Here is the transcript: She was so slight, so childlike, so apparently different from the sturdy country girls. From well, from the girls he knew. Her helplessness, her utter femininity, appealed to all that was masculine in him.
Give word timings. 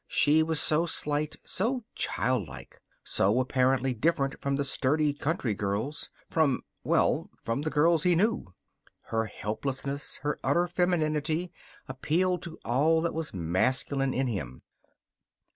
She 0.07 0.41
was 0.41 0.59
so 0.59 0.87
slight, 0.87 1.35
so 1.45 1.83
childlike, 1.93 2.81
so 3.03 3.39
apparently 3.39 3.93
different 3.93 4.41
from 4.41 4.55
the 4.55 4.63
sturdy 4.63 5.13
country 5.13 5.53
girls. 5.53 6.09
From 6.27 6.63
well, 6.83 7.29
from 7.43 7.61
the 7.61 7.69
girls 7.69 8.01
he 8.01 8.15
knew. 8.15 8.51
Her 9.09 9.25
helplessness, 9.25 10.15
her 10.23 10.39
utter 10.43 10.67
femininity, 10.67 11.51
appealed 11.87 12.41
to 12.41 12.57
all 12.65 13.01
that 13.01 13.13
was 13.13 13.31
masculine 13.31 14.11
in 14.15 14.25
him. 14.25 14.63